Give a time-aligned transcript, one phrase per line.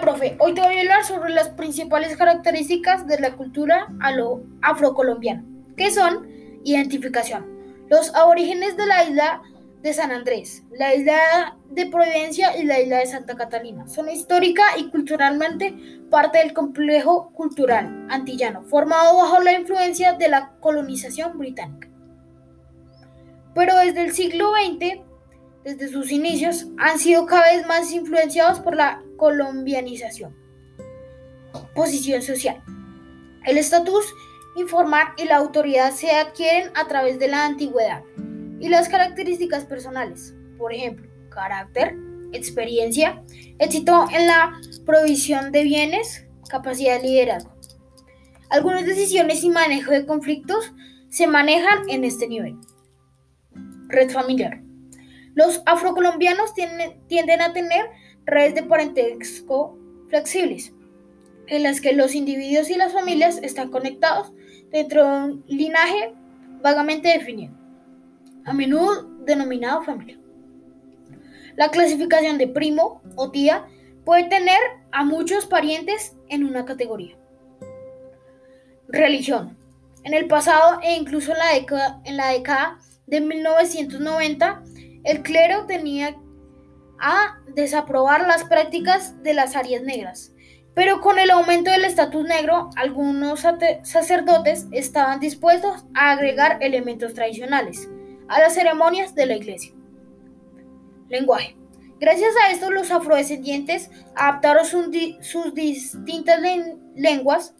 [0.00, 3.86] profe, hoy te voy a hablar sobre las principales características de la cultura
[4.62, 5.44] afrocolombiana,
[5.76, 6.26] que son
[6.64, 7.46] identificación.
[7.88, 9.42] Los aborígenes de la isla
[9.82, 14.62] de San Andrés, la isla de Providencia y la isla de Santa Catalina son histórica
[14.78, 15.74] y culturalmente
[16.10, 21.88] parte del complejo cultural antillano, formado bajo la influencia de la colonización británica.
[23.54, 25.00] Pero desde el siglo XX,
[25.64, 30.34] desde sus inicios, han sido cada vez más influenciados por la colombianización.
[31.74, 32.62] Posición social.
[33.44, 34.14] El estatus
[34.56, 38.02] informar y la autoridad se adquieren a través de la antigüedad
[38.60, 41.96] y las características personales, por ejemplo, carácter,
[42.32, 43.22] experiencia,
[43.58, 44.52] éxito en la
[44.86, 47.52] provisión de bienes, capacidad de liderazgo.
[48.50, 50.72] Algunas decisiones y manejo de conflictos
[51.08, 52.56] se manejan en este nivel.
[53.88, 54.60] Red familiar.
[55.34, 57.86] Los afrocolombianos tienden a tener
[58.24, 59.76] redes de parentesco
[60.08, 60.72] flexibles,
[61.46, 64.32] en las que los individuos y las familias están conectados
[64.70, 66.14] dentro de un linaje
[66.62, 67.54] vagamente definido,
[68.44, 70.18] a menudo denominado familia.
[71.56, 73.66] La clasificación de primo o tía
[74.04, 74.58] puede tener
[74.90, 77.16] a muchos parientes en una categoría.
[78.88, 79.56] Religión.
[80.02, 84.62] En el pasado e incluso en la década, en la década de 1990,
[85.04, 86.16] el clero tenía
[86.98, 90.32] a desaprobar las prácticas de las áreas negras.
[90.74, 93.44] Pero con el aumento del estatus negro, algunos
[93.82, 97.88] sacerdotes estaban dispuestos a agregar elementos tradicionales
[98.28, 99.72] a las ceremonias de la iglesia.
[101.08, 101.56] Lenguaje.
[102.00, 106.40] Gracias a esto, los afrodescendientes adaptaron sus distintas
[106.96, 107.54] lenguas,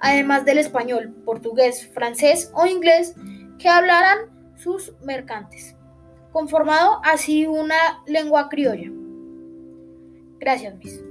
[0.00, 3.14] además del español, portugués, francés o inglés,
[3.58, 4.18] que hablaran
[4.56, 5.76] sus mercantes,
[6.36, 8.90] conformado así una lengua criolla.
[10.38, 11.05] Gracias, Miss.